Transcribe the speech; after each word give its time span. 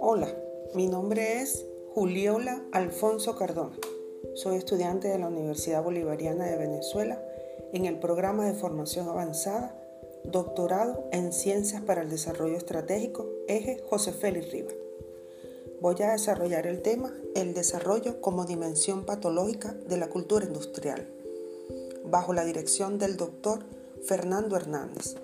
Hola, 0.00 0.34
mi 0.74 0.86
nombre 0.86 1.42
es 1.42 1.66
Juliola 1.92 2.64
Alfonso 2.72 3.36
Cardona. 3.36 3.76
Soy 4.34 4.56
estudiante 4.56 5.08
de 5.08 5.18
la 5.18 5.28
Universidad 5.28 5.82
Bolivariana 5.82 6.46
de 6.46 6.56
Venezuela 6.56 7.22
en 7.72 7.84
el 7.84 7.98
programa 7.98 8.46
de 8.46 8.54
formación 8.54 9.08
avanzada, 9.08 9.78
doctorado 10.24 11.04
en 11.12 11.32
Ciencias 11.32 11.82
para 11.82 12.00
el 12.02 12.08
Desarrollo 12.08 12.56
Estratégico, 12.56 13.28
eje 13.46 13.82
José 13.88 14.12
Félix 14.12 14.50
Rivas. 14.50 14.74
Voy 15.80 15.96
a 16.02 16.12
desarrollar 16.12 16.66
el 16.66 16.80
tema 16.80 17.12
el 17.34 17.52
desarrollo 17.52 18.20
como 18.22 18.46
dimensión 18.46 19.04
patológica 19.04 19.74
de 19.74 19.98
la 19.98 20.08
cultura 20.08 20.46
industrial, 20.46 21.06
bajo 22.04 22.32
la 22.32 22.44
dirección 22.44 22.98
del 22.98 23.16
doctor 23.16 23.64
Fernando 24.04 24.56
Hernández, 24.56 25.16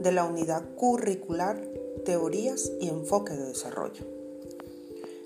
de 0.00 0.12
la 0.12 0.24
unidad 0.24 0.62
curricular 0.76 1.60
Teorías 2.04 2.72
y 2.80 2.88
Enfoque 2.88 3.34
de 3.34 3.46
Desarrollo. 3.46 4.04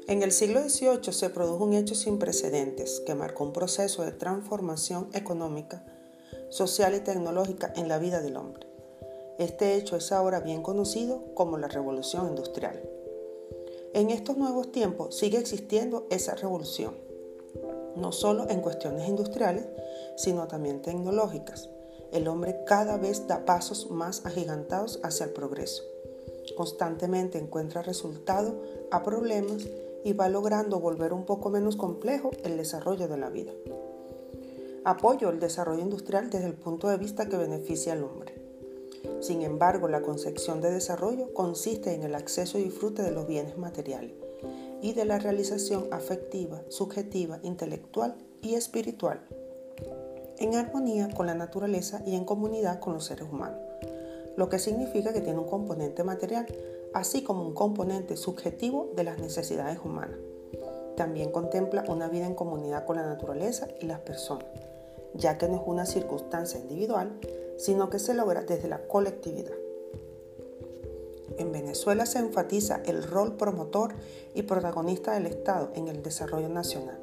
En 0.09 0.23
el 0.23 0.33
siglo 0.33 0.61
XVIII 0.61 1.13
se 1.13 1.31
produjo 1.31 1.65
un 1.65 1.75
hecho 1.75 1.95
sin 1.95 2.19
precedentes 2.19 3.01
que 3.07 3.15
marcó 3.15 3.45
un 3.45 3.53
proceso 3.53 4.05
de 4.05 4.13
transformación 4.13 5.09
económica, 5.15 5.85
social 6.49 6.95
y 6.95 7.01
tecnológica 7.01 7.73
en 7.77 7.89
la 7.89 7.99
vida 7.99 8.21
del 8.21 8.37
hombre. 8.37 8.67
Este 9.39 9.77
hecho 9.77 9.97
es 9.97 10.11
ahora 10.13 10.41
bien 10.41 10.63
conocido 10.63 11.35
como 11.35 11.57
la 11.57 11.69
Revolución 11.69 12.29
Industrial. 12.29 12.83
En 13.95 14.11
estos 14.11 14.37
nuevos 14.37 14.73
tiempos 14.73 15.17
sigue 15.17 15.39
existiendo 15.39 16.07
esa 16.11 16.35
revolución, 16.35 16.95
no 17.97 18.13
solo 18.13 18.49
en 18.49 18.61
cuestiones 18.61 19.09
industriales, 19.09 19.67
sino 20.17 20.49
también 20.49 20.83
tecnológicas. 20.83 21.69
El 22.13 22.29
hombre 22.29 22.63
cada 22.67 22.99
vez 22.99 23.27
da 23.27 23.47
pasos 23.47 23.91
más 23.91 24.27
agigantados 24.27 25.01
hacia 25.03 25.25
el 25.25 25.33
progreso. 25.33 25.83
Constantemente 26.57 27.39
encuentra 27.39 27.81
resultado 27.81 28.61
a 28.91 29.03
problemas 29.03 29.67
y 30.05 30.13
va 30.13 30.29
logrando 30.29 30.79
volver 30.79 31.15
un 31.15 31.25
poco 31.25 31.49
menos 31.49 31.77
complejo 31.77 32.31
el 32.45 32.59
desarrollo 32.59 33.09
de 33.09 33.17
la 33.17 33.31
vida. 33.31 33.53
Apoyo 34.85 35.31
el 35.31 35.41
desarrollo 35.41 35.81
industrial 35.81 36.29
desde 36.29 36.47
el 36.47 36.55
punto 36.55 36.89
de 36.89 36.99
vista 36.99 37.29
que 37.29 37.37
beneficia 37.37 37.95
al 37.95 38.05
hombre. 38.05 38.35
Sin 39.21 39.41
embargo, 39.43 39.89
la 39.89 40.03
concepción 40.03 40.61
de 40.61 40.71
desarrollo 40.71 41.33
consiste 41.33 41.95
en 41.95 42.03
el 42.03 42.15
acceso 42.15 42.59
y 42.59 42.65
disfrute 42.65 43.03
de 43.03 43.13
los 43.13 43.27
bienes 43.27 43.57
materiales 43.57 44.13
y 44.83 44.93
de 44.93 45.05
la 45.05 45.19
realización 45.19 45.87
afectiva, 45.93 46.61
subjetiva, 46.69 47.39
intelectual 47.43 48.17
y 48.43 48.55
espiritual, 48.55 49.21
en 50.43 50.57
armonía 50.57 51.09
con 51.15 51.27
la 51.27 51.35
naturaleza 51.35 52.03
y 52.05 52.17
en 52.17 52.25
comunidad 52.25 52.81
con 52.81 52.95
los 52.95 53.05
seres 53.05 53.29
humanos, 53.31 53.61
lo 54.37 54.49
que 54.49 54.59
significa 54.59 55.13
que 55.13 55.21
tiene 55.21 55.39
un 55.39 55.47
componente 55.47 56.03
material, 56.03 56.47
así 56.95 57.23
como 57.23 57.47
un 57.47 57.55
componente 57.55 58.17
subjetivo 58.17 58.91
de 58.97 59.05
las 59.05 59.19
necesidades 59.19 59.79
humanas. 59.85 60.19
También 60.97 61.31
contempla 61.31 61.85
una 61.89 62.09
vida 62.09 62.27
en 62.27 62.35
comunidad 62.35 62.85
con 62.85 62.97
la 62.97 63.07
naturaleza 63.07 63.69
y 63.81 63.87
las 63.87 64.01
personas, 64.01 64.47
ya 65.15 65.39
que 65.39 65.49
no 65.49 65.57
es 65.57 65.63
una 65.65 65.87
circunstancia 65.87 66.59
individual, 66.59 67.19
sino 67.57 67.89
que 67.89 67.99
se 67.99 68.15
logra 68.15 68.43
desde 68.43 68.69
la 68.69 68.87
colectividad. 68.89 69.55
En 71.39 71.53
Venezuela 71.53 72.05
se 72.05 72.19
enfatiza 72.19 72.83
el 72.85 73.03
rol 73.03 73.37
promotor 73.37 73.95
y 74.35 74.43
protagonista 74.43 75.15
del 75.15 75.27
Estado 75.27 75.71
en 75.75 75.89
el 75.89 76.03
desarrollo 76.03 76.49
nacional, 76.49 76.99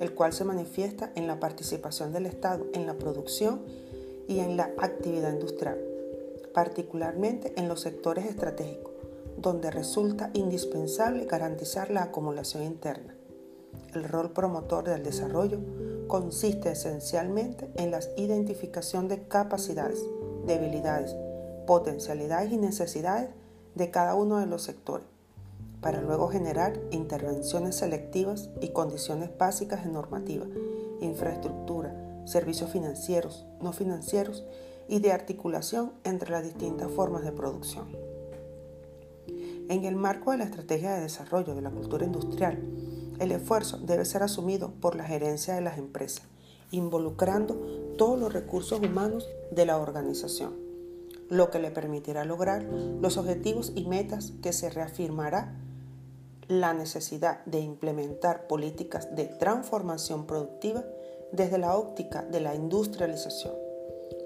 el 0.00 0.14
cual 0.14 0.32
se 0.32 0.44
manifiesta 0.44 1.12
en 1.14 1.26
la 1.26 1.40
participación 1.40 2.12
del 2.12 2.26
Estado 2.26 2.66
en 2.72 2.86
la 2.86 2.94
producción 2.94 3.62
y 4.28 4.40
en 4.40 4.56
la 4.56 4.70
actividad 4.78 5.32
industrial, 5.32 5.78
particularmente 6.52 7.52
en 7.56 7.68
los 7.68 7.80
sectores 7.80 8.26
estratégicos, 8.26 8.92
donde 9.36 9.70
resulta 9.70 10.30
indispensable 10.32 11.26
garantizar 11.26 11.90
la 11.90 12.04
acumulación 12.04 12.62
interna. 12.62 13.14
El 13.94 14.04
rol 14.04 14.32
promotor 14.32 14.84
del 14.84 15.04
desarrollo 15.04 15.60
consiste 16.06 16.72
esencialmente 16.72 17.70
en 17.76 17.90
la 17.90 18.00
identificación 18.16 19.08
de 19.08 19.26
capacidades, 19.28 20.02
debilidades, 20.46 21.14
potencialidades 21.66 22.52
y 22.52 22.56
necesidades 22.56 23.30
de 23.74 23.90
cada 23.90 24.14
uno 24.14 24.38
de 24.38 24.46
los 24.46 24.62
sectores, 24.62 25.06
para 25.84 26.00
luego 26.00 26.28
generar 26.28 26.80
intervenciones 26.92 27.76
selectivas 27.76 28.48
y 28.62 28.68
condiciones 28.68 29.28
básicas 29.36 29.84
de 29.84 29.90
normativa, 29.90 30.46
infraestructura, 31.02 31.94
servicios 32.24 32.70
financieros, 32.70 33.44
no 33.60 33.74
financieros 33.74 34.46
y 34.88 35.00
de 35.00 35.12
articulación 35.12 35.92
entre 36.04 36.30
las 36.30 36.42
distintas 36.42 36.90
formas 36.90 37.22
de 37.22 37.32
producción. 37.32 37.88
En 39.68 39.84
el 39.84 39.94
marco 39.94 40.30
de 40.30 40.38
la 40.38 40.44
estrategia 40.44 40.94
de 40.94 41.02
desarrollo 41.02 41.54
de 41.54 41.60
la 41.60 41.70
cultura 41.70 42.06
industrial, 42.06 42.62
el 43.18 43.30
esfuerzo 43.32 43.76
debe 43.76 44.06
ser 44.06 44.22
asumido 44.22 44.72
por 44.80 44.96
la 44.96 45.04
gerencia 45.04 45.54
de 45.54 45.60
las 45.60 45.76
empresas, 45.76 46.24
involucrando 46.70 47.56
todos 47.98 48.18
los 48.18 48.32
recursos 48.32 48.80
humanos 48.80 49.28
de 49.50 49.66
la 49.66 49.76
organización, 49.76 50.54
lo 51.28 51.50
que 51.50 51.58
le 51.58 51.70
permitirá 51.70 52.24
lograr 52.24 52.62
los 52.62 53.18
objetivos 53.18 53.70
y 53.74 53.84
metas 53.84 54.32
que 54.42 54.54
se 54.54 54.70
reafirmará 54.70 55.60
la 56.48 56.72
necesidad 56.72 57.44
de 57.46 57.60
implementar 57.60 58.46
políticas 58.46 59.14
de 59.14 59.26
transformación 59.26 60.26
productiva 60.26 60.84
desde 61.32 61.58
la 61.58 61.76
óptica 61.76 62.22
de 62.22 62.40
la 62.40 62.54
industrialización, 62.54 63.54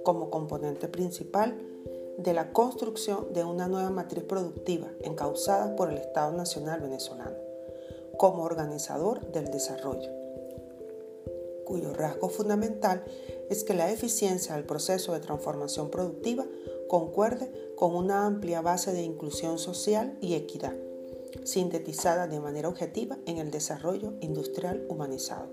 como 0.05 0.31
componente 0.31 0.89
principal 0.89 1.57
de 2.19 2.35
la 2.35 2.53
construcción 2.53 3.33
de 3.33 3.45
una 3.45 3.69
nueva 3.69 3.91
matriz 3.91 4.25
productiva 4.25 4.89
encauzada 5.03 5.77
por 5.77 5.91
el 5.91 5.99
Estado 5.99 6.33
Nacional 6.33 6.81
venezolano 6.81 7.37
como 8.17 8.43
organizador 8.43 9.31
del 9.31 9.47
desarrollo, 9.47 10.11
cuyo 11.65 11.93
rasgo 11.93 12.29
fundamental 12.31 13.05
es 13.51 13.63
que 13.63 13.75
la 13.75 13.91
eficiencia 13.93 14.57
del 14.57 14.65
proceso 14.65 15.13
de 15.13 15.21
transformación 15.21 15.91
productiva 15.91 16.47
concuerde 16.89 17.53
con 17.77 17.95
una 17.95 18.27
amplia 18.27 18.63
base 18.63 18.93
de 18.93 19.03
inclusión 19.03 19.59
social 19.59 20.17
y 20.21 20.35
equidad, 20.35 20.75
sintetizada 21.45 22.27
de 22.27 22.41
manera 22.41 22.69
objetiva 22.69 23.19
en 23.27 23.39
el 23.39 23.51
desarrollo 23.51 24.15
industrial 24.21 24.85
humanizado. 24.89 25.49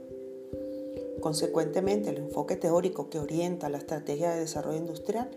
Consecuentemente, 1.21 2.09
el 2.09 2.17
enfoque 2.17 2.55
teórico 2.55 3.09
que 3.09 3.19
orienta 3.19 3.69
la 3.69 3.77
estrategia 3.77 4.31
de 4.31 4.41
desarrollo 4.41 4.77
industrial 4.77 5.31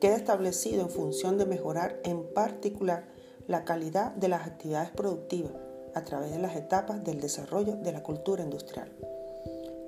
queda 0.00 0.16
establecido 0.16 0.82
en 0.82 0.90
función 0.90 1.38
de 1.38 1.46
mejorar 1.46 2.00
en 2.04 2.24
particular 2.32 3.08
la 3.46 3.64
calidad 3.64 4.12
de 4.12 4.28
las 4.28 4.46
actividades 4.46 4.90
productivas 4.90 5.52
a 5.94 6.04
través 6.04 6.30
de 6.30 6.38
las 6.38 6.56
etapas 6.56 7.02
del 7.04 7.20
desarrollo 7.20 7.76
de 7.76 7.92
la 7.92 8.02
cultura 8.02 8.42
industrial, 8.42 8.92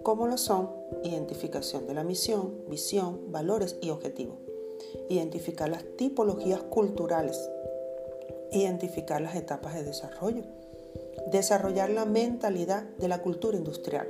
como 0.03 0.27
lo 0.27 0.37
son 0.37 0.71
identificación 1.05 1.87
de 1.87 1.95
la 1.95 2.05
misión, 2.05 2.65
visión, 2.69 3.31
valores 3.31 3.77
y 3.81 3.91
objetivos, 3.91 4.39
identificar 5.09 5.69
las 5.69 5.85
tipologías 5.97 6.62
culturales, 6.62 7.39
identificar 8.53 9.21
las 9.21 9.35
etapas 9.35 9.75
de 9.75 9.83
desarrollo, 9.83 10.43
desarrollar 11.31 11.91
la 11.91 12.05
mentalidad 12.05 12.83
de 12.99 13.09
la 13.09 13.23
cultura 13.23 13.57
industrial, 13.57 14.09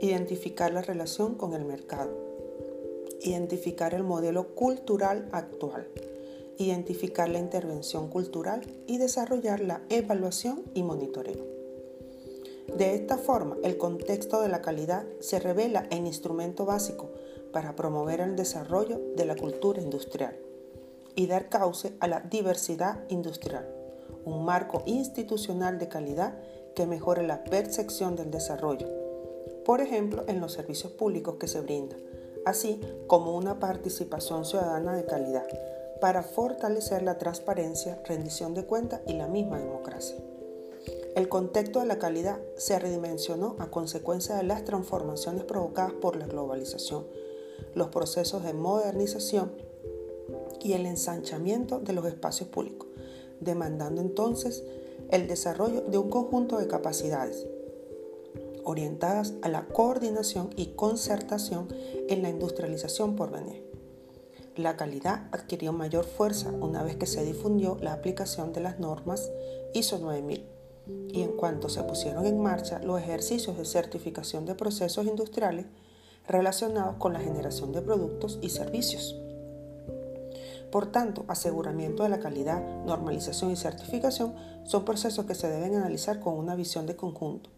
identificar 0.00 0.72
la 0.72 0.82
relación 0.82 1.34
con 1.34 1.54
el 1.54 1.64
mercado, 1.64 2.10
identificar 3.20 3.94
el 3.94 4.04
modelo 4.04 4.54
cultural 4.54 5.28
actual, 5.32 5.86
identificar 6.58 7.28
la 7.28 7.38
intervención 7.38 8.08
cultural 8.08 8.62
y 8.86 8.98
desarrollar 8.98 9.60
la 9.60 9.82
evaluación 9.88 10.62
y 10.74 10.82
monitoreo. 10.82 11.44
De 12.76 12.94
esta 12.94 13.18
forma, 13.18 13.56
el 13.64 13.76
contexto 13.76 14.40
de 14.40 14.48
la 14.48 14.62
calidad 14.62 15.04
se 15.20 15.40
revela 15.40 15.86
en 15.90 16.06
instrumento 16.06 16.64
básico 16.64 17.10
para 17.52 17.74
promover 17.74 18.20
el 18.20 18.36
desarrollo 18.36 19.00
de 19.16 19.26
la 19.26 19.36
cultura 19.36 19.82
industrial 19.82 20.36
y 21.14 21.26
dar 21.26 21.48
cauce 21.48 21.94
a 22.00 22.08
la 22.08 22.20
diversidad 22.20 23.04
industrial, 23.08 23.68
un 24.24 24.44
marco 24.44 24.82
institucional 24.86 25.78
de 25.78 25.88
calidad 25.88 26.38
que 26.74 26.86
mejore 26.86 27.26
la 27.26 27.44
percepción 27.44 28.16
del 28.16 28.30
desarrollo, 28.30 28.88
por 29.64 29.80
ejemplo, 29.80 30.24
en 30.26 30.40
los 30.40 30.52
servicios 30.52 30.92
públicos 30.92 31.36
que 31.38 31.48
se 31.48 31.60
brindan, 31.60 32.00
así 32.44 32.80
como 33.06 33.36
una 33.36 33.60
participación 33.60 34.44
ciudadana 34.44 34.96
de 34.96 35.04
calidad, 35.04 35.46
para 36.00 36.22
fortalecer 36.22 37.02
la 37.02 37.18
transparencia, 37.18 38.02
rendición 38.04 38.54
de 38.54 38.64
cuentas 38.64 39.00
y 39.06 39.12
la 39.12 39.28
misma 39.28 39.58
democracia. 39.58 40.16
El 41.14 41.28
contexto 41.28 41.78
de 41.78 41.86
la 41.86 41.98
calidad 41.98 42.40
se 42.56 42.78
redimensionó 42.78 43.54
a 43.60 43.70
consecuencia 43.70 44.34
de 44.34 44.42
las 44.42 44.64
transformaciones 44.64 45.44
provocadas 45.44 45.92
por 45.92 46.16
la 46.16 46.26
globalización, 46.26 47.06
los 47.74 47.88
procesos 47.88 48.42
de 48.42 48.52
modernización 48.52 49.52
y 50.62 50.72
el 50.74 50.86
ensanchamiento 50.86 51.80
de 51.80 51.92
los 51.92 52.06
espacios 52.06 52.48
públicos, 52.48 52.88
demandando 53.40 54.00
entonces 54.00 54.62
el 55.10 55.28
desarrollo 55.28 55.82
de 55.82 55.98
un 55.98 56.10
conjunto 56.10 56.58
de 56.58 56.68
capacidades 56.68 57.46
orientadas 58.64 59.34
a 59.42 59.48
la 59.48 59.66
coordinación 59.66 60.50
y 60.56 60.66
concertación 60.68 61.68
en 62.08 62.22
la 62.22 62.30
industrialización 62.30 63.16
por 63.16 63.30
venir. 63.30 63.62
La 64.56 64.76
calidad 64.76 65.28
adquirió 65.32 65.72
mayor 65.72 66.04
fuerza 66.04 66.50
una 66.50 66.82
vez 66.82 66.96
que 66.96 67.06
se 67.06 67.24
difundió 67.24 67.78
la 67.80 67.94
aplicación 67.94 68.52
de 68.52 68.60
las 68.60 68.78
normas 68.78 69.30
ISO 69.72 69.98
9000 69.98 70.44
y 71.08 71.22
en 71.22 71.32
cuanto 71.32 71.68
se 71.68 71.82
pusieron 71.84 72.26
en 72.26 72.40
marcha 72.40 72.80
los 72.80 73.00
ejercicios 73.00 73.56
de 73.56 73.64
certificación 73.64 74.44
de 74.44 74.54
procesos 74.54 75.06
industriales 75.06 75.66
relacionados 76.28 76.96
con 76.96 77.12
la 77.12 77.20
generación 77.20 77.72
de 77.72 77.82
productos 77.82 78.38
y 78.42 78.50
servicios. 78.50 79.16
Por 80.72 80.86
tanto, 80.86 81.26
aseguramiento 81.28 82.02
de 82.02 82.08
la 82.08 82.18
calidad, 82.18 82.62
normalización 82.86 83.50
y 83.50 83.56
certificación 83.56 84.34
son 84.64 84.86
procesos 84.86 85.26
que 85.26 85.34
se 85.34 85.48
deben 85.48 85.76
analizar 85.76 86.18
con 86.18 86.38
una 86.38 86.56
visión 86.56 86.86
de 86.86 86.96
conjunto 86.96 87.50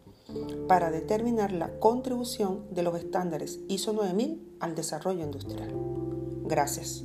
para 0.66 0.90
determinar 0.90 1.52
la 1.52 1.78
contribución 1.78 2.66
de 2.74 2.82
los 2.82 2.98
estándares 2.98 3.60
ISO 3.68 3.92
9000 3.92 4.56
al 4.58 4.74
desarrollo 4.74 5.22
industrial. 5.22 5.72
Gracias. 6.44 7.04